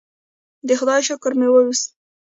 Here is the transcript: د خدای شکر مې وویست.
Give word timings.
د 0.67 0.69
خدای 0.79 1.01
شکر 1.07 1.31
مې 1.39 1.47
وویست. 1.49 1.87